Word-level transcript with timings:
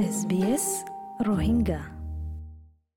اس 0.00 0.24
بي 0.24 0.54
اس 0.54 0.84
روهينجا 1.20 1.80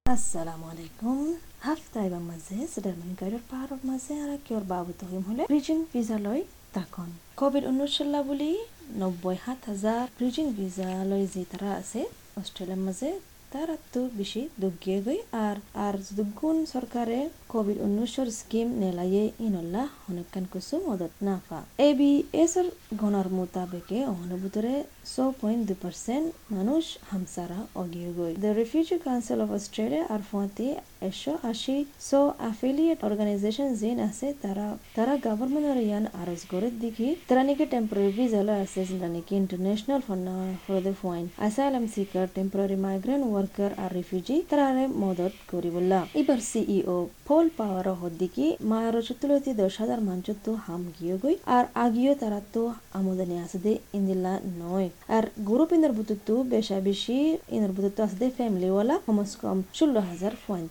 السلام 0.10 0.64
عليكم 0.64 1.28
هفتاي 1.62 2.10
بمزيز 2.10 2.80
درمان 2.80 3.16
غير 3.22 3.40
بارو 3.52 3.78
مزيز 3.84 4.12
عراك 4.12 4.52
يور 4.52 4.64
بابو 4.64 4.92
تهيم 5.00 5.24
هولي 5.30 5.46
ريجين 5.52 5.86
فيزا 5.94 6.18
لوي 6.18 6.44
تاكون 6.74 7.14
كوبيد 7.36 7.64
انو 7.64 7.86
شلا 7.86 8.22
بولي 8.22 8.56
نوبوي 8.98 9.38
هات 9.46 9.58
هزار 9.70 10.10
ريجين 10.22 10.54
فيزا 10.56 11.04
لوي 11.04 11.26
زي 11.26 11.44
ترا 11.52 11.80
اسي 11.80 12.06
অষ্ট্ৰেলিয়াৰ 12.42 12.82
মাজে 12.88 13.10
মাজে 13.52 13.72
আত্ম 13.72 13.96
বেশি 14.18 14.42
দুগিয়ে 14.62 15.00
গই 15.06 15.20
আর 15.46 15.58
আর 15.86 15.96
দুগুণ 16.18 16.58
সরকারে 16.66 17.18
কোভিড 17.50 17.78
উনিশের 17.78 18.30
স্কিম 18.32 18.68
নেলাইয়ে 18.80 19.24
ইনল্লা 19.40 19.84
হনকান 20.04 20.46
কুসু 20.46 20.76
মদত 20.88 21.14
না 21.22 21.36
পা 21.50 21.60
এ 21.80 21.90
বি 22.00 22.12
এসর 22.44 22.68
গণর 22.96 23.28
মোতাবেকে 23.30 23.98
অনুভূতরে 24.16 24.74
সো 25.06 25.24
পয়েন্ট 25.42 25.62
দুই 25.68 25.78
পার্সেন্ট 25.84 26.28
মানুষ 26.52 26.84
হামসারা 27.12 27.60
অগিয়ে 27.76 28.10
গই 28.18 28.32
the 28.44 28.52
Refugee 28.54 28.98
Council 29.06 29.40
of 29.42 29.50
Australia 29.52 30.06
আর 30.14 30.22
ফুয়াতে 30.30 30.66
একশো 31.10 31.34
আশি 31.52 31.78
সো 32.10 32.20
অ্যাফিলিয়েট 32.42 33.00
অর্গানাইজেশন 33.08 33.68
যেন 33.82 33.98
আছে, 34.10 34.28
তারা 34.44 34.66
তারা 34.96 35.14
গভর্নমেন্টের 35.28 35.80
ইয়ান 35.88 36.06
আরজ 36.22 36.42
করে 36.52 36.68
দেখি। 36.84 37.08
তারা 37.30 37.42
নাকি 37.48 37.66
টেম্পোরারি 37.74 38.12
ভিসা 38.18 38.42
আছে 38.66 38.82
যেটা 38.90 39.08
নাকি 39.16 39.34
international 39.42 40.02
ফন্না 40.08 40.34
for 40.64 40.76
the 40.88 40.94
fine 41.02 41.26
asylum 41.42 41.86
seeker 41.94 42.26
temporary 42.38 42.78
migrant 42.86 43.24
worker 43.32 43.72
R 43.84 43.92
refugee 43.98 44.36
তারারে 44.50 44.86
মদত 45.04 45.34
করিবল্লা 45.52 46.00
এবার 46.20 46.40
সিইও 46.52 46.98
ফল 47.28 47.46
পাওয়ার 47.60 47.88
হদ্দিকি 48.02 48.46
মায়ার 48.70 48.96
চতুলতি 49.08 49.52
দশ 49.62 49.74
হাজার 49.82 50.00
মানচত্ব 50.08 50.48
হাম 50.66 50.82
গিয়ে 50.98 51.16
গই, 51.24 51.36
আর 51.58 51.66
আগিও 51.86 52.14
তারা 52.22 52.40
তো 52.54 52.64
আমদানি 52.98 53.36
আছে 53.46 53.58
দে, 53.66 53.74
ইন্দিল্লা 53.98 54.34
নয়। 54.62 54.88
আর 55.16 55.24
গ্রুপ 55.48 55.72
ইনার 55.76 55.94
বুতুত্তু 55.98 56.34
বেশা 56.54 56.78
বেশি 56.90 57.18
ইনার 57.56 57.72
বুতুত্তু 57.76 58.00
আছে 58.06 58.18
দে 58.22 58.28
ফ্যামিলি 58.38 58.70
ওয়ালা 58.74 58.96
কমস 59.06 59.32
কম 59.42 59.58
ষোলো 59.78 60.00
হাজার 60.10 60.34
পয়েন্ট 60.46 60.70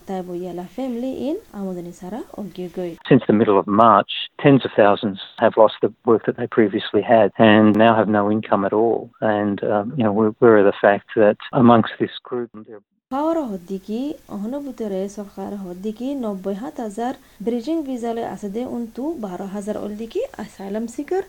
ফ্যামিলি 0.77 1.11
ইন 1.29 1.37
আমদানি 1.59 1.93
সারা 2.01 2.21
অগিয়ে 2.43 2.69
গই 2.77 2.93
Since 3.11 3.25
the 3.31 3.37
middle 3.41 3.59
of 3.63 3.67
March, 3.85 4.13
tens 4.43 4.63
of 4.67 4.73
thousands 4.83 5.19
have 5.45 5.55
lost 5.63 5.77
the 5.85 5.91
work 6.11 6.23
that 6.27 6.37
they 6.41 6.49
previously 6.59 7.03
had 7.15 7.29
and 7.51 7.67
now 7.85 7.93
have 8.01 8.11
no 8.19 8.23
income 8.37 8.63
at 8.69 8.75
all. 8.83 9.01
And, 9.37 9.57
um, 9.65 9.87
you 9.99 10.05
know, 10.05 10.13
we're 10.19 10.33
aware 10.37 10.57
of 10.63 10.67
the 10.73 10.79
fact 10.85 11.09
that 11.23 11.39
amongst 11.63 11.93
this 12.03 12.15
group, 12.29 12.51
there 12.69 12.83
পাওয়ার 13.11 13.39
হদ্দিকি 13.51 14.01
অহনুভূতরে 14.37 15.01
সরকার 15.19 15.51
হদ্দিকি 15.65 16.09
নব্বই 16.25 16.57
সাত 16.61 16.77
হাজার 16.87 17.15
bridging 17.47 17.77
ভিজালে 17.89 18.23
আছে 18.35 18.49
দে 18.55 18.63
উন্তু 18.77 19.03
বারো 19.25 19.47
হাজার 19.55 19.77
অলদিকি 19.85 20.21
আসাইলাম 20.45 20.85
seeker 20.95 21.25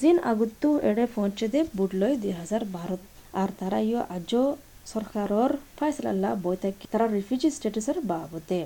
জিন 0.00 0.16
আগুত্তু 0.30 0.68
এড়ে 0.90 1.04
পৌঁছে 1.16 1.46
দে 1.52 1.60
বুটলই 1.78 2.14
দুই 2.22 2.32
হাজার 2.40 2.62
বারো 2.76 2.96
আর 3.40 3.48
তারা 3.60 3.78
ইয় 3.88 4.00
আজ 4.16 4.32
সরকারর 4.92 5.50
বই 6.44 6.56
থাকে 6.62 6.84
তারা 6.92 7.06
রিফিউজি 7.16 7.48
স্টেটাসের 7.56 7.98
বাবদে। 8.10 8.62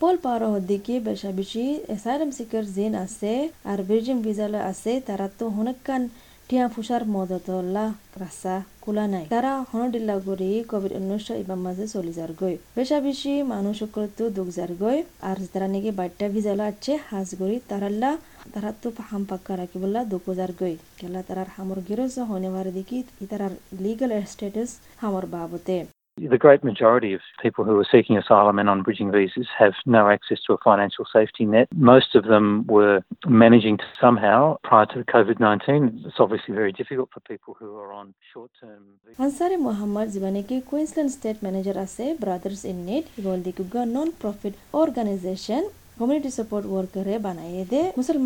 পল 0.00 0.14
পাওয়ার 0.24 0.42
হদ্দিকে 0.54 0.94
বেশা 1.08 1.30
বেশি 1.40 1.64
অ্যাসাইলাম 1.88 2.30
সিকার 2.36 2.64
জিন 2.76 2.92
আছে 3.04 3.32
আর 3.70 3.78
বেজিং 3.90 4.16
ভিজালে 4.26 4.60
আছে, 4.70 4.92
তারা 5.08 5.26
তো 5.38 5.44
হনকান 5.56 6.02
টিয়া 6.50 6.66
ফুসার 6.68 7.02
মদতলা 7.14 7.84
রাস্তা 8.22 8.54
খোলা 8.82 9.04
নাই 9.14 9.24
তারা 9.34 9.52
হনডিল্লা 9.70 10.16
গড়ি 10.26 10.50
কোভিড 10.70 10.92
উনিশ 10.98 11.26
ইবার 11.42 11.58
মাঝে 11.66 11.84
চলি 11.94 12.12
যার 12.18 12.32
গই 12.40 12.54
বেশা 12.76 12.98
বেশি 13.00 13.32
মানুষ 13.52 13.76
তো 14.16 14.24
দুঃখ 14.36 14.48
যার 14.56 14.72
গই 14.82 14.98
আর 15.22 15.36
তারা 15.52 15.66
নাকি 15.74 15.90
বাইটটা 15.98 16.26
ভিজালা 16.34 16.64
আছে 16.72 16.92
হাজ 17.08 17.28
গড়ি 17.40 17.56
তারাল্লা 17.70 18.10
তারা 18.52 18.70
তো 18.82 18.88
হাম 19.08 19.22
পাক্কা 19.24 19.52
রাখি 19.56 19.76
বললা 19.82 20.00
দুঃখ 20.12 20.26
যার 20.38 20.52
গই 20.60 20.74
কেলা 20.98 21.20
তারার 21.28 21.48
হামর 21.54 21.78
গিরজ 21.88 22.14
হনেবার 22.30 22.66
দেখি 22.78 22.98
তারার 23.22 23.52
লিগাল 23.80 24.12
স্ট্যাটাস 24.32 24.70
হামর 24.96 25.24
বাবতে 25.34 25.76
The 26.16 26.38
great 26.38 26.62
majority 26.62 27.12
of 27.12 27.20
people 27.42 27.64
who 27.64 27.76
are 27.80 27.86
seeking 27.90 28.16
asylum 28.16 28.60
and 28.60 28.68
on 28.70 28.82
bridging 28.82 29.10
visas 29.10 29.48
have 29.58 29.74
no 29.84 30.08
access 30.08 30.40
to 30.42 30.52
a 30.52 30.58
financial 30.58 31.04
safety 31.12 31.44
net. 31.44 31.68
Most 31.74 32.14
of 32.14 32.24
them 32.24 32.64
were 32.68 33.02
managing 33.26 33.78
to 33.78 33.84
somehow 34.00 34.58
prior 34.62 34.86
to 34.86 35.02
COVID 35.04 35.40
19. 35.40 36.04
It's 36.06 36.20
obviously 36.20 36.54
very 36.54 36.70
difficult 36.70 37.10
for 37.12 37.18
people 37.18 37.56
who 37.58 37.76
are 37.78 37.92
on 37.92 38.14
short 38.32 38.52
term. 38.60 38.84
Ansari 39.18 39.58
Muhammad 39.58 40.10
Zibaniki, 40.10 40.64
Queensland 40.64 41.10
State 41.10 41.42
Manager 41.42 41.76
Ase 41.76 42.16
Brothers 42.20 42.64
in 42.64 42.86
Need, 42.86 43.06
Goldikuga 43.20 43.84
non 43.84 44.12
profit 44.12 44.54
organization, 44.72 45.68
community 45.98 46.30
support 46.30 46.64
worker, 46.64 47.18
Banaede, 47.18 47.92
Muslim 47.96 48.22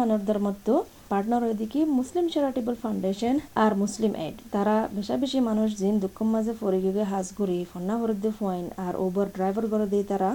ಮತ್ತು 0.50 0.74
partner 1.12 1.42
ওইদিকে 1.48 1.80
Muslim 1.98 2.24
Charitable 2.34 2.74
Foundation 2.82 3.34
আর 3.64 3.72
Muslim 3.82 4.12
Aid 4.26 4.36
তারা 4.54 4.76
বেশা 4.96 5.14
বেশি 5.22 5.38
মানুষ 5.48 5.68
জিন 5.80 5.94
দুঃখ 6.04 6.18
মাঝে 6.34 6.52
ফরে 6.60 6.78
গিয়ে 6.84 7.04
হাজ 7.12 7.26
ঘুরি, 7.38 7.58
ফন্না 7.70 7.94
ভরদে 8.00 8.30
ফাইন 8.38 8.64
আর 8.86 8.94
ওভার 9.04 9.26
ড্রাইভার 9.36 9.64
করে 9.72 9.86
দিয়ে 9.92 10.04
তারা 10.12 10.30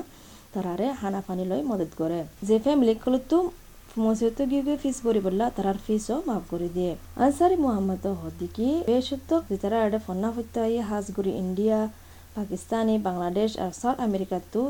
তারারে 0.53 0.87
হানা 1.01 1.21
পানি 1.27 1.43
লই 1.51 1.61
মদত 1.71 1.91
করে। 2.01 2.19
যে 2.47 2.57
ফ্যামিলি 2.65 2.93
কলতো 3.05 3.37
মসজিদ 4.05 4.37
গিয়ে 4.51 4.75
ফিস 4.83 4.97
ভরি 5.05 5.21
বললা, 5.27 5.45
তারার 5.57 5.77
ফিসও 5.85 6.17
মাফ 6.29 6.43
করে 6.51 6.67
দিয়ে। 6.75 6.91
আনসারি 7.25 7.57
মোহাম্মদ 7.65 8.05
হদ্দিকি 8.21 8.67
বেসত্য 8.87 9.29
যে 9.49 9.57
তারা 9.63 9.77
এটা 9.87 9.99
ফন্না 10.05 10.29
ফত্য 10.35 10.55
হাজ 10.89 11.05
ঘুরি 11.15 11.31
ইন্ডিয়া, 11.43 11.77
পাকিস্তানি, 12.37 12.95
বাংলাদেশ 13.07 13.49
আর 13.63 13.71
সাউথ 13.81 13.97
আমেরিকাতো 14.07 14.61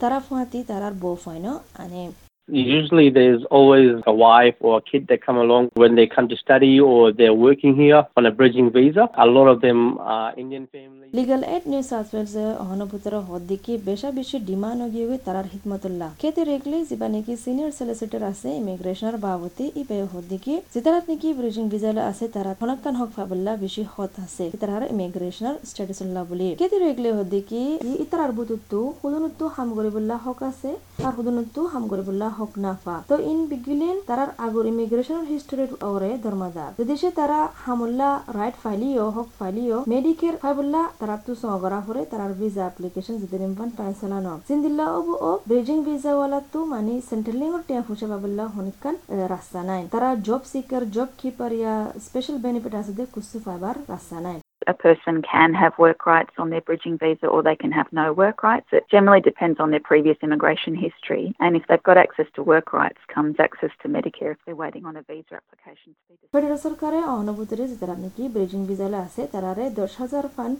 তারা 0.00 0.18
ফুয়াতি 0.26 0.60
তারার 0.70 0.94
বউ 1.02 1.14
ফাইন 1.24 1.46
আনে। 1.84 2.04
Usually 2.48 3.08
there's 3.08 3.44
always 3.46 4.02
a 4.04 4.12
wife 4.12 4.56
or 4.60 4.78
a 4.78 4.82
kid 4.82 5.06
that 5.08 5.22
come 5.22 5.36
along 5.36 5.70
when 5.74 5.94
they 5.94 6.08
come 6.08 6.28
to 6.28 6.36
study 6.36 6.80
or 6.80 7.12
they're 7.12 7.32
working 7.32 7.76
here 7.76 8.04
on 8.16 8.26
a 8.26 8.32
bridging 8.32 8.68
visa. 8.70 9.08
A 9.14 9.26
lot 9.26 9.46
of 9.46 9.60
them 9.60 9.98
are 9.98 10.34
Indian 10.36 10.66
families. 10.66 10.98
Legal 11.18 11.42
Aid 11.54 11.64
New 11.72 11.82
South 11.92 12.08
Wales 12.14 12.34
অহনুভূতর 12.64 13.14
হদ্দিকি 13.30 13.72
বেশা 13.88 14.08
বেশি 14.18 14.36
demand 14.48 14.82
গিয়ে 14.94 15.16
তারার 15.26 15.46
হিতমতুল্লাহ 15.52 16.10
খেতে 16.22 16.42
রেগলি 16.50 16.78
যিবা 16.90 17.08
নাকি 17.14 17.32
senior 17.44 17.70
solicitor 17.78 18.22
আছে 18.32 18.48
ইমিগ্রেশনের 18.60 19.16
বাবতি 19.26 19.64
ই 19.80 19.82
বে 19.88 19.96
হদ্দিকি 20.14 20.54
যেতারাত 20.74 21.04
নাকি 21.10 21.28
ব্রিজিং 21.38 21.64
ভিজালে 21.72 22.02
আছে, 22.10 22.24
তারা 22.36 22.52
ফনাক্কান 22.60 22.94
হক 23.00 23.10
ফাবল্লা 23.16 23.52
বেশি 23.64 23.82
হত 23.94 24.12
আছে 24.26 24.44
তারার 24.62 24.84
ইমিগ্রেশনের 24.94 25.56
স্ট্যাটাস 25.70 25.98
উল্লাহ 26.04 26.22
বলি 26.30 26.48
খেতে 26.60 26.76
রেগলি 26.86 27.10
হদ্দিকি 27.18 27.60
ইতারার 28.04 28.32
বুতুত্তু 28.38 28.78
হুদুনুত্তু 29.00 29.44
হাম 29.54 29.68
গরিবুল্লাহ 29.78 30.18
হক 30.26 30.40
আছে 30.50 30.70
আর 31.06 31.12
হুদুনুত্তু 31.16 31.60
হাম 31.72 31.84
গরিবুল্লাহ 31.92 32.31
হক 32.38 32.52
নাফা। 32.64 32.96
তো 33.10 33.14
ইন 33.30 33.38
বিগিলেন 33.50 33.96
তারার 34.08 34.30
আগর 34.46 34.64
ইমিগ্রেশনের 34.72 35.26
হিস্টোরি 35.32 35.64
ওরে 35.90 36.10
ধর্মদার 36.24 36.70
সে 37.00 37.10
তারা 37.18 37.38
হামুল্লা 37.64 38.10
রাইট 38.38 38.56
ফাইলিও, 38.62 39.04
হক 39.16 39.28
ফাইলিও 39.38 39.76
মেডিকের 39.92 40.34
ফাইবুল্লা 40.42 40.82
তারা 41.00 41.16
তু 41.24 41.32
সগরা 41.42 41.78
হরে 41.86 42.02
তারার 42.12 42.32
ভিসা 42.40 42.62
অ্যাপ্লিকেশন 42.66 43.14
যদি 43.22 43.36
নিম্পান 43.44 43.70
পাইসালানো 43.78 44.32
সিন্দিল্লা 44.48 44.86
ওবু 44.98 45.12
ও 45.28 45.30
ব্রিজিং 45.48 45.78
ভিসা 45.88 46.12
ওয়ালা 46.16 46.40
তু 46.52 46.60
মানে 46.72 46.94
সেন্ট্রালিং 47.10 47.48
ওর 47.56 47.62
টিয়া 47.68 47.82
ফুসে 47.86 48.06
বাবুল্লা 48.12 48.44
হনিকান 48.54 48.94
রাস্তা 49.34 49.60
নাই। 49.70 49.82
তারা 49.94 50.08
জব 50.26 50.42
সিকার 50.52 50.82
জব 50.94 51.08
কিপার 51.20 51.52
ইয়া 51.60 51.74
স্পেশাল 52.06 52.36
বেনিফিট 52.44 52.74
আছে 52.80 52.92
দে 52.98 53.04
কুসু 53.14 53.36
ফাইবার 53.44 53.74
রাস্তা 53.92 54.18
নাই। 54.26 54.38
A 54.66 54.74
person 54.74 55.22
can 55.22 55.54
have 55.54 55.78
work 55.78 56.06
rights 56.06 56.34
on 56.38 56.50
their 56.50 56.60
bridging 56.60 56.96
visa 56.98 57.26
or 57.26 57.42
they 57.42 57.56
can 57.56 57.72
have 57.72 57.88
no 57.92 58.12
work 58.12 58.42
rights. 58.42 58.68
It 58.72 58.84
generally 58.90 59.20
depends 59.20 59.60
on 59.60 59.70
their 59.70 59.80
previous 59.80 60.18
immigration 60.22 60.74
history. 60.76 61.34
And 61.40 61.56
if 61.56 61.66
they've 61.66 61.82
got 61.82 61.96
access 61.96 62.26
to 62.36 62.42
work 62.42 62.72
rights, 62.72 63.00
comes 63.08 63.36
access 63.38 63.70
to 63.82 63.88
Medicare 63.88 64.32
if 64.32 64.38
they're 64.44 64.56
waiting 64.56 64.84
on 64.84 64.94
a 64.96 65.02
visa 65.02 65.34
application. 65.40 65.90
Federal 66.34 66.58
সরকারে 66.66 66.98
অনুভূতিরে 67.20 67.64
যারা 67.72 67.94
নাকি 68.04 68.22
bridging 68.36 68.60
ভিজালে 68.70 68.98
আছে 69.06 69.22
তারারে 69.34 69.64
দশ 69.80 69.92
হাজার 70.02 70.24
fun 70.34 70.52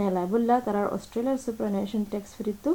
নেলাই 0.00 0.26
বললা 0.34 0.54
তারার 0.66 0.86
অস্ট্রেলিয়ার 0.96 1.42
সুপারনেশন 1.46 2.02
ট্যাক্স 2.12 2.30
ফ্রিতো 2.38 2.70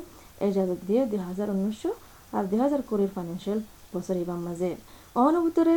এজাজত 0.47 0.79
দিয়ে 0.89 1.01
দুই 1.11 1.21
হাজার 1.29 1.47
উনিশশো 1.55 1.91
আর 2.37 2.43
দুই 2.51 2.59
হাজার 2.65 2.81
ফাইন্যান্সিয়াল 3.15 3.59
বছর 3.95 4.15
ইবার 4.23 4.39
মাঝে 4.47 4.69
অনুভূতরে 5.15 5.75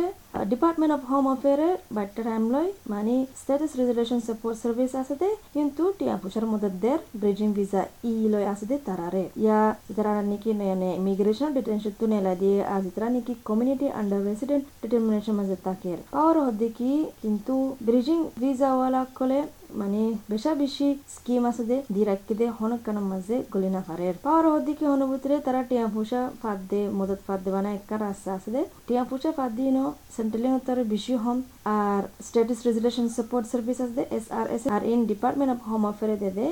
ডিপার্টমেন্ট 0.51 0.93
অফ 0.93 1.01
হোম 1.09 1.25
অফেয়ারে 1.27 1.69
বাট্টা 1.91 2.21
টাইম 2.23 2.43
লয় 2.53 2.69
মানে 2.89 3.13
স্ট্যাটাস 3.41 3.71
রেজুলেশন 3.79 4.19
সাপোর্ট 4.27 4.55
সার্ভিস 4.63 4.91
আছে 5.01 5.15
দে 5.21 5.29
কিন্তু 5.53 5.83
টিয়া 5.99 6.15
পুষার 6.21 6.45
মদত 6.45 6.73
দের 6.83 6.99
ব্রিজিং 7.21 7.49
ভিসা 7.53 7.81
ই 8.03 8.13
লয় 8.33 8.47
আছে 8.53 8.65
দে 8.65 8.75
তারারে 8.87 9.23
ইয়া 9.43 9.59
যারা 9.95 10.13
নাকি 10.21 10.51
নয়নে 10.53 10.89
ইমিগ্রেশন 10.99 11.49
ডিটেনশন 11.57 11.93
তু 11.99 12.05
নেলা 12.07 12.33
দিয়ে 12.35 12.57
আজ 12.75 12.83
তারা 12.95 13.07
নাকি 13.09 13.33
কমিউনিটি 13.45 13.87
মানে 19.81 20.01
বেশা 20.31 20.51
বেশি 20.63 20.87
স্কিম 21.15 21.43
আছে 21.49 21.63
যে 21.69 21.77
দি 21.95 22.01
রাখি 22.09 22.33
দে 22.39 22.45
হনক 22.59 22.81
কানার 22.85 23.05
মাঝে 23.11 23.35
গলি 23.53 23.69
না 23.75 23.81
পারে 23.87 24.05
পাওয়ার 24.25 24.45
হদ্দিকে 24.53 24.85
অনুভূতিরে 24.95 25.37
তারা 25.45 25.61
টিয়া 25.69 25.85
ফুসা 25.95 26.21
ফাদ 26.41 26.59
দে 26.71 26.81
মদত 26.99 27.19
ফাদ 27.27 27.39
দে 27.45 27.49
বানা 27.55 27.69
একটা 27.79 27.95
রাস্তা 28.05 28.29
আছে 28.37 28.49
দে। 28.55 28.61
টিয়া 28.87 29.03
ফুসা 29.09 29.31
ফাদ 29.37 29.51
দিয়ে 29.57 29.71
নো 29.77 29.83
সেন্ট্রালিং 30.15 30.51
তার 30.67 30.79
বেশি 30.93 31.13
হম 31.23 31.37
আর 31.79 32.01
স্ট্যাটাস 32.27 32.59
রেজুলেশন 32.67 33.05
সাপোর্ট 33.17 33.45
সার্ভিস 33.51 33.77
আছে 33.85 33.95
দে 33.97 34.03
S 34.17 34.25
R 34.39 34.47
S 34.55 34.63
R 34.75 34.81
in 34.93 34.99
Department 35.11 35.51
of 35.55 35.59
Home 35.69 35.81
Affair 35.87 36.19
they 36.23 36.31
they. 36.39 36.47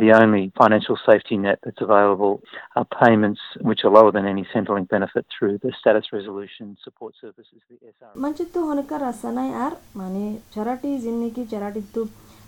The 0.00 0.12
only 0.22 0.44
financial 0.62 0.96
safety 1.08 1.36
net 1.44 1.58
that's 1.64 1.82
available 1.88 2.34
are 2.78 2.88
payments 3.02 3.42
which 3.68 3.80
are 3.84 3.92
lower 3.98 4.12
than 4.16 4.26
any 4.34 4.44
Centrelink 4.54 4.86
benefit 4.96 5.24
through 5.32 5.54
the 5.64 5.72
Status 5.80 6.06
Resolution 6.16 6.66
Support 6.84 7.12
Services, 7.22 7.60
the 7.70 7.78
SR. 7.94 8.12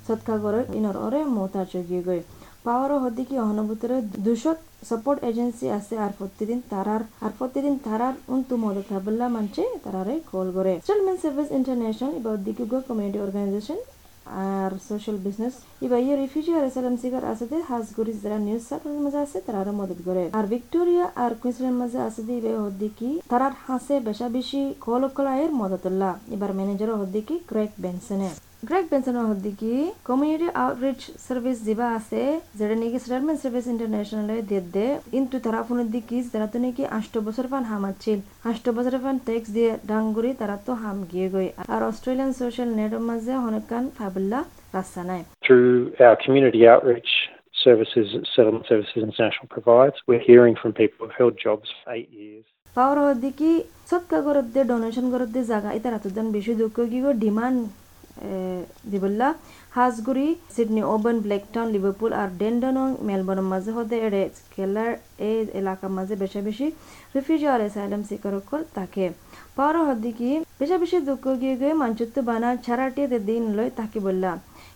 ಸತ್ಕಾಗೋರು 0.07 0.61
ಇನ್ನೋರೇ 0.79 1.23
ಮೂತಾಚೋಗಿಗೊಯ್ 1.35 2.23
ಪಾವರ 2.65 2.93
ಹೊದಿಗೆ 3.03 3.37
ಅನುಭೂತರ 3.43 3.93
ದುಷತ್ 4.25 4.65
support 4.89 5.23
agency 5.29 5.67
আছে 5.77 5.95
আর 6.05 6.11
প্রতিদিন 6.19 6.59
তারার 6.73 7.03
আর 7.25 7.33
প্রতিদিন 7.39 7.75
তারার 7.87 8.15
উন্তু 8.35 8.55
মদত 8.65 8.89
হাবল্লা 8.95 9.27
মানছে 9.37 9.63
তারারে 9.85 10.15
কল 10.33 10.49
করে 10.57 10.73
স্টেলমেন 10.81 11.17
সার্ভিস 11.23 11.49
ইন্টারন্যাশনাল 11.59 12.13
ইবা 12.19 12.33
দিকে 12.47 12.65
গো 12.71 12.79
কমিউনিটি 12.89 13.19
অর্গানাইজেশন 13.25 13.79
আর 14.45 14.73
সোশ্যাল 14.89 15.17
বিজনেস 15.27 15.55
ইবা 15.87 15.99
ইয়ে 16.01 16.15
রিফিউজি 16.17 16.53
আর 16.59 16.65
এসালাম 16.69 16.97
সিগার 17.03 17.25
আছে 17.33 17.45
দে 17.51 17.59
হাজগুড়ি 17.71 18.13
যারা 18.23 18.39
নিউজ 18.47 18.63
সার্ভিস 18.71 18.97
মাঝে 19.07 19.21
আছে 19.27 19.39
তারারে 19.47 19.73
মদত 19.81 20.01
করে 20.09 20.23
আর 20.39 20.45
ভিক্টোরিয়া 20.55 21.07
আর 21.25 21.33
কুইন্সল্যান্ড 21.41 21.79
মাঝে 21.83 21.99
আছে 22.09 22.21
দে 22.27 22.33
ইবা 22.41 22.51
হদ্দিকি 22.67 23.09
তারার 23.31 23.55
হাসে 23.67 23.95
বেশা 24.09 24.27
বেশি 24.37 24.61
কল 24.87 25.03
কলায়ের 25.17 25.51
মদতুল্লাহ 25.61 26.13
এবার 26.35 26.51
ম্যানেজার 26.59 26.91
হদ্দিকি 27.01 27.35
ক্রেক 27.51 27.71
বেনসনের 27.83 28.37
হদ্দিকি 29.31 29.73
কমিউনিটি 30.09 30.49
আউটরিচ 30.65 31.01
সার্ভিস 31.27 31.59
দিবা 31.69 31.87
আছে 31.99 32.21
যেটা 32.59 32.75
নাকি 32.83 32.99
সেটেলমেন্ট 33.05 33.39
সার্ভিস 33.45 33.67
ইন্টারন্যাশনালে 33.73 34.37
দিয়ে 34.51 34.63
দে। 34.75 34.87
কিন্তু 35.13 35.37
তারা 35.45 35.61
ফোনের 35.67 35.89
দিকি 35.95 36.19
যারা 36.33 36.47
তো 36.53 36.59
নাকি 36.65 36.83
আষ্ট 36.99 37.15
বছর 37.27 37.47
পান 37.53 37.63
হামাচ্ছিল 37.71 38.19
আষ্ট 38.51 38.65
বছর 38.77 38.95
পান 39.05 39.17
ট্যাক্স 39.27 39.49
দিয়ে 39.57 39.71
ডাঙ্গুরি 39.91 40.31
তারা 40.41 40.57
তো 40.67 40.73
হাম 40.83 40.99
গিয়ে 41.11 41.29
গই। 41.35 41.49
আর 41.75 41.81
অস্ট্রেলিয়ান 41.91 42.31
সোশ্যাল 42.41 42.71
নেটের 42.79 43.03
মাঝে 43.11 43.33
অনেকখান 43.49 43.85
ফাবুল্লা 43.99 44.41
রাস্তা 44.77 45.03
নাই। 45.11 45.21
Through 45.47 45.75
our 46.07 46.17
community 46.25 46.63
outreach 46.73 47.13
services 47.65 48.09
Settlement 48.35 48.65
Services 48.71 48.99
International 49.09 49.47
provides, 49.57 49.97
we're 50.09 50.27
hearing 50.31 50.55
from 50.61 50.71
people 50.83 51.01
who've 51.03 51.19
held 51.21 51.35
jobs 51.47 51.69
for 51.79 51.89
eight 51.99 52.11
years. 52.23 52.45
পাওয়ার 52.77 52.99
হদ্দিকি 53.07 53.51
সৎকা 53.91 54.19
গরত 54.27 54.47
দিয়ে 54.55 54.67
ডোনেশন 54.73 55.07
দিয়ে 55.35 55.47
জায়গা 55.53 55.71
এটা 55.79 55.89
রাতুদান 55.95 56.27
বেশি 56.37 56.53
দুঃখ 56.61 56.77
কি 56.93 56.99
গো 57.05 57.11
ডিমান্ড 57.27 57.61
দিবল্লা 58.93 59.29
হাজগুড়ি, 59.77 60.27
সিডনি, 60.55 60.83
ওবন, 60.95 61.17
ব্লেকটাউন, 61.25 61.69
লিভারপুল 61.75 62.11
আর 62.21 62.29
ডেন্ডন, 62.41 62.77
মেলবোর্নের 63.09 63.49
মাঝে 63.53 63.71
হতে 63.77 63.97
এড়ে 64.07 64.23
কেলার 64.55 64.91
এই 65.29 65.39
এলাকার 65.61 65.91
মাঝে 65.97 66.15
বেশি 66.23 66.41
বেশি 66.49 66.67
রিফিউজি 67.15 67.47
আর 67.55 67.61
এসাইলাম 67.69 68.03
শিকারকল 68.09 68.61
তাকে। 68.77 69.05
পাওয়ার 69.57 69.77
হদ্দিকি 69.89 70.31
বেশি 70.61 70.77
বেশি 70.83 70.99
দুঃখ 71.09 71.25
গিয়ে 71.43 71.55
গিয়ে 71.61 71.73
মানচিত্র 71.83 72.19
বানা 72.31 72.49
ছাড়াটিয়ে 72.67 73.09
দিন 73.29 73.43
লই 73.57 73.69
তাকে 73.79 73.99
বললা 74.07 74.31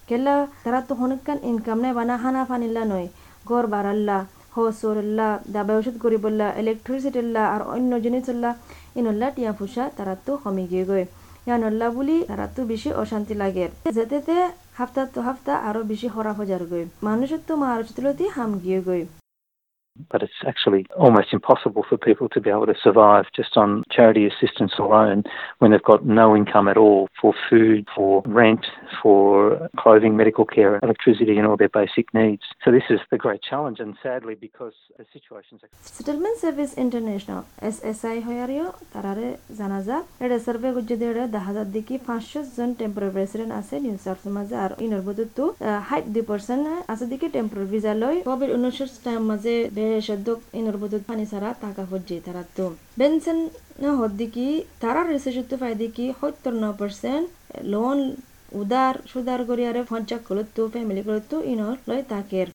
কেলা, 0.08 0.34
তারা 0.64 0.80
তো 0.88 0.92
হনকান 1.00 1.38
ইনকাম 1.50 1.78
নাই, 1.84 1.92
বানা 1.98 2.14
হানা 2.22 2.42
ফানিল্লা 2.48 2.82
নয়। 2.92 3.06
গড় 3.48 3.66
বাড়াল্লা 3.74 4.18
হসরল্লা 4.54 5.28
দাবা 5.54 5.72
ওষুধ 5.78 5.96
করিবল্লা 6.04 6.46
ইলেকট্রিসিটিল্লা 6.62 7.42
আর 7.54 7.62
অন্য 7.74 7.92
জিনিসল্লা, 8.04 8.50
ইনল্লা 8.98 9.28
টিয়া 9.36 9.52
ফুসা 9.58 9.84
তারা 9.96 10.14
তো 10.26 10.32
কমে 10.42 10.64
গিয়ে 10.72 10.84
গয়। 10.90 11.06
ইয়ানল্লা 11.46 11.88
বুলি 11.96 12.16
তারা 12.30 12.46
তো 12.56 12.60
বেশি 12.72 12.90
অশান্তি 13.02 13.34
লাগে। 13.42 13.64
যেতে 13.96 14.36
হাফতা 14.78 15.02
তো 15.14 15.18
হাফতা 15.26 15.52
আরও 15.68 15.80
বেশি 15.90 16.08
হরা 16.14 16.32
হজার 16.38 16.62
গই 16.70 16.84
মানুষের 17.08 17.40
তো 17.48 17.52
মারচতলতি 17.62 18.24
হাম 18.36 18.50
গিয়ে 18.64 18.80
গই 18.88 19.02
But 20.11 20.23
it's 20.23 20.41
actually 20.47 20.85
almost 20.97 21.33
impossible 21.33 21.83
for 21.89 21.97
people 21.97 22.29
to 22.29 22.39
be 22.39 22.49
able 22.49 22.67
to 22.67 22.75
survive 22.81 23.25
just 23.35 23.57
on 23.57 23.83
charity 23.91 24.25
assistance 24.25 24.73
alone 24.79 25.23
when 25.59 25.71
they've 25.71 25.83
got 25.83 26.05
no 26.05 26.37
income 26.37 26.67
at 26.69 26.77
all 26.77 27.09
for 27.19 27.33
food, 27.49 27.85
for 27.95 28.21
rent, 28.25 28.65
for 29.01 29.69
clothing, 29.77 30.15
medical 30.15 30.45
care, 30.45 30.79
electricity, 30.81 31.37
and 31.37 31.45
all 31.45 31.57
their 31.57 31.75
basic 31.81 32.13
needs. 32.13 32.43
So 32.63 32.71
this 32.71 32.83
is 32.89 32.99
the 33.11 33.17
great 33.17 33.41
challenge, 33.41 33.79
and 33.81 33.91
sadly, 34.01 34.35
because 34.35 34.75
the 34.99 35.05
situations 35.15 35.59
are 35.63 35.69
settlement 35.97 36.37
service 36.43 36.71
international 36.83 37.41
S 37.69 37.77
S 37.91 37.99
I 38.11 38.17
হয়ারিও 38.27 38.67
তারারে 38.93 39.27
জানা 39.59 39.79
যা 39.87 39.97
এটা 40.23 40.37
survey 40.45 40.69
গুজে 40.75 40.95
দিয়ে 41.01 41.25
দশ 41.35 41.43
হাজার 41.49 41.67
দিকে 41.75 41.95
পাঁচশো 42.09 42.39
জন 42.57 42.69
টেম্পোরারি 42.81 43.11
রেসিডেন্ট 43.21 43.51
আছে 43.59 43.75
নিউ 43.85 43.95
সাউথ 44.05 44.23
মাঝে 44.37 44.55
আর 44.63 44.71
ইনর 44.85 45.01
বদুত 45.07 45.37
হাইট 45.89 46.05
দুই 46.15 46.23
পার্সেন্ট 46.31 46.63
আছে 46.93 47.05
দিকে 47.13 47.27
টেম্পোরারি 47.37 47.67
ভিসা 47.73 47.93
লই 48.03 48.15
কোভিড 48.29 48.49
উনিশের 48.57 48.89
টাইম 49.07 49.21
মাঝে 49.31 49.55
বদুত 50.82 51.02
পানি 51.06 51.24
সারা 51.26 51.50
টাকা 51.60 51.82
হজ্জে 51.90 52.16
তারা 52.26 52.42
তো 52.56 52.66
বেনসেন 52.98 53.38
না 53.82 53.90
হদ্দিকি 54.00 54.46
তারা 54.80 55.00
রিসের্চ 55.02 55.50
ফাইদিকি 55.62 56.04
সত্তর 56.20 56.54
ন 56.64 56.64
পার্সেন্ট 56.78 57.26
লোন 57.64 57.98
উদার 58.52 58.94
সুদার 59.06 59.40
গরিয়ারে 59.44 59.82
ফঞ্চাক 59.90 60.22
করতো 60.28 60.60
ফ্যামিলি 60.68 61.02
করতো 61.02 61.34
ইনর 61.52 61.76
লই 61.88 62.02
তাকের 62.14 62.48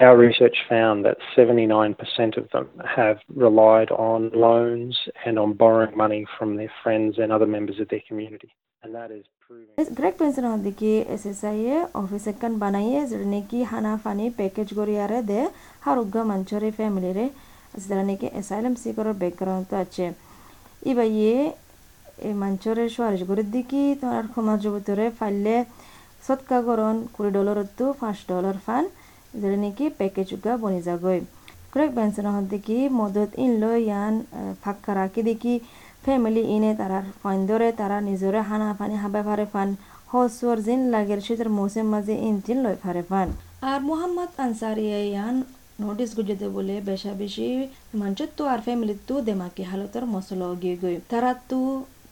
Our 0.00 0.18
research 0.28 0.58
found 0.74 0.98
that 1.06 1.18
79% 1.36 2.38
of 2.40 2.44
them 2.52 2.66
have 2.98 3.18
relied 3.46 3.90
on 3.90 4.20
loans 4.46 4.94
and 5.26 5.34
on 5.38 5.50
borrowing 5.52 5.94
money 6.04 6.22
from 6.36 6.50
their 6.58 6.72
friends 6.82 7.12
and 7.18 7.28
other 7.30 7.50
members 7.56 7.78
of 7.82 7.86
their 7.88 8.04
community. 8.08 8.50
Greg 8.82 10.14
Benson 10.18 10.46
দিকে 10.66 10.92
S 11.14 11.24
S 11.30 11.40
I 11.50 11.58
A 11.66 11.76
office 11.94 12.24
একান 12.32 12.52
বানাইয়ে 12.62 13.00
যেটা 13.10 13.26
নাকি 13.34 13.58
হানা 13.70 13.92
funny 14.02 14.24
package 14.38 14.68
গড়িয়ারে 14.78 15.18
দে 15.30 15.40
হারুগা 15.84 16.22
মাঞ্চরে 16.30 16.68
ফ্যামিলিরে 16.78 17.26
যেটা 17.80 18.04
নাকি 18.10 18.26
asylum 18.40 18.74
সিকরের 18.82 19.16
background 19.20 19.64
তো 19.70 19.74
আছে 19.84 20.06
ইবা 20.82 21.04
ইয়ে 21.10 21.36
এই 22.26 22.34
মাঞ্চরে 22.42 22.84
সোয়ারিশ 22.94 23.22
গড়ের 23.28 23.48
দিকে 23.56 23.82
তোমার 24.00 24.24
সমাজ 24.34 24.60
ভিতরে 24.74 25.06
ফাইলে 25.18 25.56
সৎকা 26.26 26.58
গরণ 26.68 26.96
কুড়ি 27.14 27.30
ডলার 27.36 27.58
তো 27.78 27.86
পাঁচ 28.00 28.18
ডলার 28.30 28.56
ফান 28.64 28.84
যেটা 29.40 29.58
নাকি 29.64 29.84
প্যাকেজ 29.98 30.28
উগা 30.36 30.52
বনি 30.62 30.80
যাগৈ 30.88 31.18
গ্রেক 31.72 31.90
পেন্সন 31.96 32.26
দিকে 32.50 32.76
মদত 32.92 33.30
ইন 33.44 33.52
লই 33.62 33.78
ইয়ান 33.82 34.14
ফাঁকা 34.62 34.92
রাখি 34.94 35.22
দেখি 35.22 35.54
ফ্যামিলি 36.04 36.42
ইনে 36.54 36.72
তারার 36.78 37.06
ফাইন্দরে 37.20 37.68
তারা 37.80 37.96
নিজরে 38.00 38.40
হানা 38.48 38.68
পানি 38.72 38.96
হাবা 39.02 39.20
ফারে 39.22 39.46
ফান 39.52 39.68
হসওয়ার 40.08 40.58
জিন 40.62 40.80
লাগের 40.94 41.20
শীতের 41.26 41.48
মৌসুম 41.48 41.86
মাঝে 41.94 42.14
ইনতিন 42.28 42.58
লই 42.64 42.76
ফারে 42.82 43.02
ফান 43.10 43.28
আর 43.62 43.78
মোহাম্মদ 43.80 44.30
আনসারি 44.38 44.84
ইয়ান 44.90 45.36
নোটিস 45.80 46.10
গুজতে 46.16 46.46
বলে 46.48 46.74
বেশা 46.88 47.12
বেশি 47.14 47.46
তো 48.36 48.42
আর 48.52 48.60
ফ্যামিলির 48.66 49.00
তো 49.08 49.14
দেমাকি 49.20 49.62
হালতর 49.70 50.04
মশলা 50.14 50.46
গিয়ে 50.62 50.76
গই 50.82 50.96
তারা 51.10 51.30
তো 51.50 51.60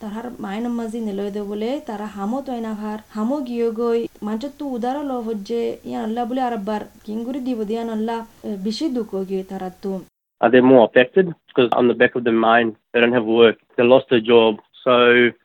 তাহার 0.00 0.26
মায়ের 0.44 0.66
মাঝি 0.78 0.98
নিলয় 1.08 1.30
দে 1.36 1.42
বলে 1.50 1.70
তারা 1.88 2.06
হামো 2.16 2.38
তৈ 2.46 2.60
না 2.66 2.72
ভার 2.80 2.98
হামো 3.16 3.36
গিয়ে 3.48 3.68
গই 3.78 4.00
মানুষের 4.26 4.52
তো 4.58 4.64
উদার 4.76 4.96
ল 5.04 5.12
হচ্ছে 5.28 5.58
ইয়ান 5.88 6.02
আল্লাহ 6.06 6.22
বলে 6.30 6.42
আর 6.48 6.54
বার 6.68 6.82
কিঙ্গুরি 7.06 7.40
দিব 7.48 7.58
দিয়ান 7.70 7.88
আল্লাহ 7.96 8.18
বেশি 8.66 8.84
দুঃখ 8.96 9.12
গিয়ে 9.28 9.42
তারা 9.50 9.70
তো 9.84 9.92
Are 10.40 10.50
they 10.50 10.62
more 10.62 10.82
affected? 10.84 11.26
Because 11.48 11.68
on 11.72 11.84
the 11.88 11.94
back 11.94 12.12
of 12.14 12.22
their 12.22 12.40
mind, 12.40 12.68
they 12.92 13.00
don't 13.00 13.12
have 13.12 13.28
work. 13.36 13.56
They 13.76 13.84
lost 13.84 14.06
their 14.08 14.24
job. 14.24 14.52
So 14.84 14.92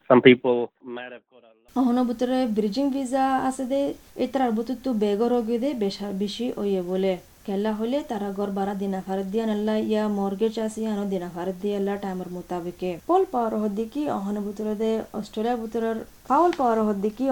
some 0.07 0.21
people 0.21 0.57
might 0.87 1.11
have 1.11 1.25
got 1.27 1.43
a 1.43 1.51
অহন 1.75 1.97
ভিতরে 2.09 2.37
ব্রিজিং 2.57 2.85
ভিসা 2.95 3.25
আছে 3.47 3.63
দে 3.71 3.81
এটার 4.25 4.51
ভিতর 4.57 4.77
তো 4.85 4.89
বেগর 5.03 5.31
ওগে 5.39 5.57
দে 5.63 5.69
বেশি 6.23 6.45
ওয়ে 6.61 6.81
বলে 6.91 7.13
কেলা 7.45 7.71
হলে 7.73 7.97
তারা 8.09 8.29
ঘর 8.31 8.49
বারা 8.51 8.73
দিনা 8.73 8.99
ফারত 9.01 9.27
দিয়া 9.27 9.45
নাল্লা 9.45 9.75
ইয়া 9.83 10.03
মর্গেজ 10.17 10.55
আছে 10.59 10.79
ইয়ানো 10.81 11.03
দিনা 11.05 11.29
ফারত 11.35 11.55
দিয়ে 11.61 11.77
টাইমের 12.03 12.29
মোতাবেক 12.29 12.81
পল 13.07 13.21
পাওয়ার 13.31 13.53
হদ্দিকি 13.63 14.01
অহন 14.09 14.35
ভিতরে 14.47 14.73
দে 14.75 14.91
অস্ট্রেলিয়া 15.13 15.55
ভিতরের 15.55 15.97
পাওল 16.27 16.51
পাওয়ার 16.57 16.79
হদ্দিকি 16.87 17.25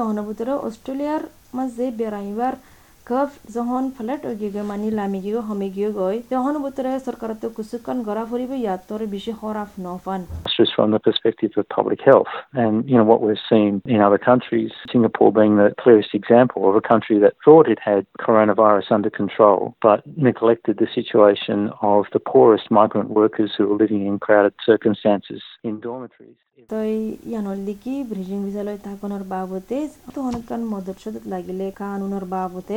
অহন 3.06 3.24
ভিতরে 3.26 3.26
অস্ট্রেলিয়ার 3.26 3.30
মাঝে 3.30 3.30
বেড়াইবার 3.30 3.30
কফ 3.30 3.30
যখন 3.54 3.82
ফ্লেট 3.96 4.22
গিয়ে 4.40 4.62
মানি 4.62 4.88
লামি 4.90 5.20
গিয়ে 5.20 5.40
হমে 5.40 5.68
গিয়ে 5.70 5.90
গই 5.92 6.16
তখন 6.30 6.54
ভিতরে 6.64 6.90
সরকার 7.06 7.30
তো 7.42 7.48
কুসুকান 7.50 7.98
গড়া 8.02 8.24
ফুরিব 8.24 8.52
ইয়াতর 8.52 9.00
বেশি 9.06 9.32
খরাফ 9.40 9.70
নফান 9.78 10.20
just 10.58 10.72
from 10.74 10.90
the 10.90 10.98
perspective 10.98 11.52
of 11.56 11.64
public 11.68 12.00
health. 12.00 12.32
And, 12.52 12.74
you 12.90 12.96
know, 12.96 13.04
what 13.04 13.20
we've 13.20 13.46
seen 13.52 13.82
in 13.94 14.00
other 14.00 14.18
countries, 14.18 14.70
Singapore 14.92 15.30
being 15.32 15.56
the 15.56 15.70
clearest 15.82 16.12
example 16.14 16.62
of 16.68 16.74
a 16.76 16.80
country 16.80 17.18
that 17.18 17.34
thought 17.44 17.66
it 17.68 17.80
had 17.88 18.02
coronavirus 18.18 18.88
under 18.90 19.10
control, 19.10 19.58
but 19.82 19.98
neglected 20.28 20.74
the 20.78 20.90
situation 20.94 21.58
of 21.82 22.00
the 22.12 22.22
poorest 22.32 22.66
migrant 22.70 23.10
workers 23.10 23.50
who 23.54 23.66
were 23.68 23.76
living 23.76 24.02
in 24.06 24.14
crowded 24.18 24.54
circumstances 24.64 25.42
in 25.64 25.74
dormitories. 25.80 26.40
তই 26.70 26.92
ইয়ানর 27.30 27.56
leaky 27.56 27.94
bridging 28.04 28.38
বিদ্যালয় 28.44 28.78
থাকনের 28.78 29.24
বাবতে 29.24 29.88
তো 30.14 30.18
অনেকক্ষণ 30.22 30.60
মদত 30.64 30.96
সদত 31.04 31.24
লাগিলে 31.34 31.70
কানুনের 31.70 32.24
বাবতে 32.24 32.76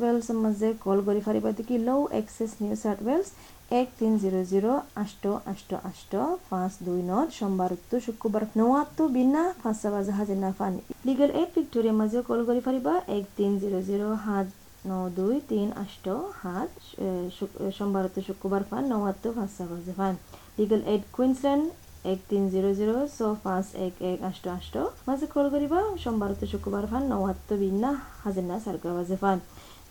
Wales 0.00 0.28
মাঝে 0.44 0.68
call 0.84 0.98
করি 1.06 1.20
ফারিব 1.26 1.46
দেখি 1.58 1.76
Law 1.88 1.96
Access 2.20 2.50
New 2.62 2.74
South 2.82 3.00
Wales 3.06 3.28
এক 3.80 3.88
তিন 3.98 4.12
জিরো 4.22 4.40
জিরো 4.52 4.72
আষ্ট 5.02 5.24
আষ্ট 5.52 5.70
আষ্ট, 5.90 6.12
পাঁচ, 6.50 6.72
দুই, 6.86 7.00
ন 7.10 7.12
সোমবার 7.38 7.70
উত্তর 7.76 7.98
শুক্রবার 8.06 8.42
নয়াত্তর 8.60 9.08
বিনা 9.16 9.42
পাঁচটা 9.62 9.88
বাজে 9.94 10.12
হাজিনা 10.18 10.50
ফান 10.58 10.72
লিগেল 11.06 11.30
এক 11.42 11.48
ভিক্টোরিয়া 11.56 11.94
মাঝে 12.00 12.18
কল 12.28 12.40
করি 12.48 12.60
ফারিবা 12.66 12.94
এক 13.16 13.24
তিন 13.38 13.50
জিরো 13.62 13.78
জিরো 13.88 14.08
সাত, 14.24 14.46
ন, 14.88 14.92
দুই, 15.18 15.34
তিন, 15.50 15.66
আষ্ট, 15.84 16.06
সাত 16.40 16.70
সোমবার 17.76 18.04
উত্তর 18.08 18.22
শুক্রবার 18.28 18.62
ফান 18.70 18.82
নয়াত্তর 18.92 19.32
পাঁচটা 19.38 19.64
বাজে 19.70 19.92
ফান। 19.98 20.14
লিগেল 20.58 20.82
এইড 20.92 21.02
কুইন্সল্যান্ড 21.16 21.64
এক 22.04 22.18
তিন 22.30 22.42
জিরো 22.52 22.70
জিরো 22.80 22.94
ছ 23.16 23.18
পাঁচ 23.44 23.66
এক 23.86 23.94
এক, 24.10 24.18
আষ্ট 24.30 24.44
আষ্ট। 24.58 24.74
মাঝে 25.08 25.26
কল 25.34 25.46
করিবা 25.54 25.80
সোমবার 26.02 26.30
তো 26.40 26.46
শুক্রবার 26.52 26.84
ফান 26.90 27.02
নৱাত্তৰ 27.12 27.58
বিন্না, 27.62 27.90
হাজিনা 28.24 28.56
চাৰকা 28.64 28.90
বাজে 28.96 29.16
ফান। 29.22 29.38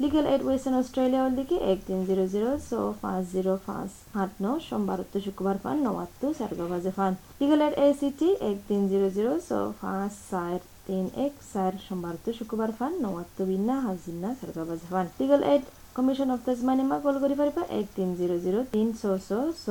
লিগেল 0.02 0.26
এইড 0.34 0.42
ৱেষ্টাৰ্ণ 0.48 0.76
অষ্ট্ৰেলিয়াৰ 0.82 1.30
দিকে 1.40 1.56
এক 1.72 1.80
তিন 1.88 2.00
জিরো 2.10 2.24
জিরো 2.34 2.50
ছ 2.68 2.70
পাঁচ 3.02 3.24
জিরো 3.36 3.54
পাঁচ 3.68 3.90
সাত 4.14 4.32
ন 4.44 4.46
সোমবার 4.68 5.00
তো 5.12 5.18
শুক্রবার 5.26 5.58
ফান 5.64 5.78
নৱাত্তৰ 5.88 6.32
চাৰকা 6.40 6.66
বাজে 6.72 6.92
fun. 6.98 7.12
Legal 7.42 7.62
Aid 7.66 7.76
A 7.86 7.88
C 8.00 8.10
T 8.20 8.30
এক 8.50 8.58
তিন 8.70 8.82
জিরো 8.92 9.08
জিরো 9.18 9.32
ছ 9.48 9.50
পাঁচ 9.82 10.12
চার, 10.30 10.58
তিন, 10.88 11.06
এক, 11.26 11.34
চার 11.52 11.74
সোমবার 11.86 12.16
তো 12.24 12.30
শুক্রবার 12.40 12.72
ফান 12.78 12.92
নৱাত্ত 13.06 13.38
বিনা 13.50 13.76
হাজিনা 13.88 14.30
সারগা 14.40 14.64
বাজে 14.70 14.88
ফান। 14.94 15.06
লিগেল 15.20 15.42
এড 15.54 15.64
কমিশন 16.00 16.30
অফ 16.36 16.40
তাজমানিমা 16.48 16.98
কল 17.06 17.16
করে 17.24 17.36
পারিবা 17.42 17.62
এক 17.80 17.88
তিন 17.98 18.10
জিরো 18.20 18.36
জিরো 18.46 18.60
তিন 18.74 18.88
ছ 19.00 19.02
ছ 19.28 19.30
ছ 19.64 19.66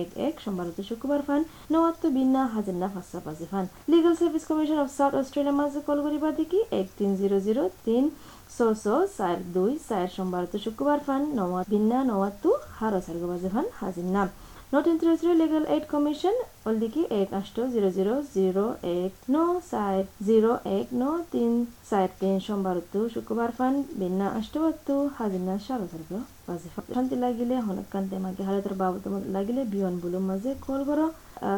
এক 0.00 0.08
এক 0.26 0.34
সোমবাৰ 0.44 0.68
শুক্রবার 0.90 1.20
ফান, 1.26 1.40
নওয়াত্ত 1.72 2.02
বিনা 2.16 2.42
হাজিনা 2.54 2.88
ফাঁসা 2.94 3.18
পাঁচে 3.26 3.46
fun. 3.50 3.64
Legal 3.92 4.14
Service 4.20 4.44
Commission 4.50 4.78
of 4.84 4.88
South 4.98 5.12
Australia 5.20 5.56
মাঝে 5.60 5.80
কল 5.88 5.98
করিবা 6.06 6.28
দেখি, 6.40 6.60
এক 6.80 6.88
তিন 6.98 7.10
জিরো 7.20 7.36
জিরো 7.46 7.62
তিন 7.86 8.04
ছ 8.54 8.58
ছ 8.82 8.84
চার 9.18 9.36
দুই 9.56 9.72
চার 9.88 10.06
সোমবার 10.16 10.44
তো 10.52 10.56
শুক্রবার 10.64 11.00
ফান 11.06 11.22
নওয়া 11.38 11.60
বিনা 11.72 11.98
নওয়াত্তু, 12.10 12.50
হারো 12.78 12.98
সার্গ 13.06 13.22
বাজে 13.30 13.48
ফান 13.54 13.66
হাজির 13.80 14.08
নাম 14.16 14.28
not 14.74 14.86
interested 14.92 15.36
Legal 15.42 15.64
Aid 15.74 15.84
Commission 15.94 16.34
অলদিকি 16.68 17.02
এক 17.20 17.28
আষ্ট 17.40 17.56
জিরো 17.74 17.88
জিরো 17.96 18.14
জিরো 18.36 18.64
এক 19.00 19.12
ন 19.34 19.36
চার 19.70 19.96
জিরো 20.28 20.52
এক 20.78 20.86
ন 21.00 21.02
তিন 21.32 21.52
চার 21.90 22.08
তিন 22.20 22.34
সোমবার 22.46 22.76
শুক্রবার 23.14 23.50
ফান 23.58 23.74
বিনা 24.00 24.26
আষ্টবাত্তু 24.38 24.94
হাজির 25.18 25.42
না 25.48 25.54
সারো 25.66 25.86
সার্গ 25.92 26.10
বাজে 26.46 26.68
ফান 26.74 26.84
শান্তি 26.96 27.16
লাগিলে 27.24 27.54
হনকান্তে 27.66 28.16
মাকে 28.24 28.42
হালতের 28.48 28.74
বাবদ 28.82 29.04
লাগিলে 29.36 29.62
বিয়ন 29.72 29.94
বুলুম 30.02 30.24
মাঝে 30.30 30.50
কল 30.66 30.80
করো। 30.90 31.06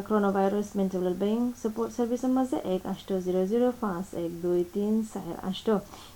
ক্রোনোভাইরাস 0.07 0.69
মেন্টাল 0.79 1.03
ওয়েলবিং 1.05 1.39
সাপোর্ট 1.63 1.91
সার্ভিসের 1.97 2.33
মাঝে 2.39 2.57
এক 2.75 2.83
আষ্ট 2.93 3.09
জিরো 3.27 3.43
জিরো 3.51 3.69
পাঁচ 3.83 4.07
এক 4.25 4.33
দুই 4.45 4.61
তিন 4.75 4.93
চার 5.13 5.35
আষ্ট। 5.51 5.67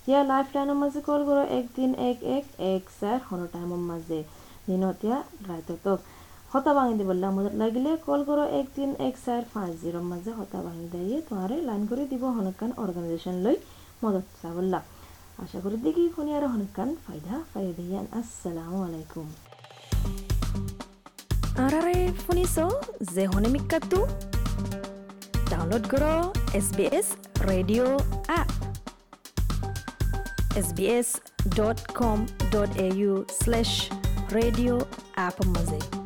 ইয়া 0.08 0.20
লাইফ 0.30 0.46
লাইনের 0.54 0.78
মাঝে 0.82 1.00
কল 1.08 1.20
করো, 1.28 1.42
এক 1.58 1.66
তিন 1.76 1.90
এক 2.10 2.18
এক 2.36 2.44
এক 2.72 2.82
চার 3.00 3.18
হনো 3.28 3.46
টাইমের 3.52 3.82
মাঝে। 3.90 4.20
দিনতীয়া 4.68 5.18
রায়তক 5.48 5.86
হতা 6.52 6.72
ভাঙি 6.78 6.94
দিবলে 7.00 7.26
আমাদের 7.32 7.52
লাগিলে 7.62 7.90
কল 8.06 8.20
করো 8.28 8.44
এক 8.60 8.66
তিন 8.76 8.90
এক 9.08 9.14
চার 9.24 9.42
পাঁচ 9.52 9.70
জিরোর 9.82 10.04
মাঝে 10.12 10.30
হতা 10.38 10.58
ভাঙি 10.66 10.86
দিয়ে। 10.94 11.16
তোমার 11.28 11.50
লাইন 11.68 11.82
করে 11.90 12.04
দিব 12.12 12.22
হনকান 12.36 12.70
অর্গানাইজেশন 12.82 13.36
লই 13.44 13.56
মদত 14.02 14.26
চাবল্লা 14.40 14.80
আশা 15.42 15.58
করি 15.64 15.76
দেখি 15.86 16.04
শুনি 16.14 16.30
আর 16.38 16.44
হনকান 16.54 16.88
ফায়দা 17.04 17.34
পাই 17.52 17.66
দিয়ান। 17.78 18.06
আসসালামু 18.20 18.78
আলাইকুম। 18.86 19.26
আরারে 21.64 21.98
শুনিছ 22.24 22.56
যে 23.14 23.24
হনে 23.32 23.48
মিক্কাটো 23.54 24.00
ডাউনলোড 25.50 25.84
কৰ 25.92 26.04
S 26.58 26.66
B 26.76 26.84
S 26.98 27.08
radio' 27.48 27.94
app 28.40 28.48
S 30.60 30.68
B 30.76 30.84
S 30.98 31.08
dot 31.58 31.78
com 32.00 32.18
dot 32.54 32.70
A 32.86 32.88
U 33.00 33.12
slash 33.40 33.70
radio' 34.36 34.80
এপৰ 35.26 35.46
মাজে। 35.56 36.01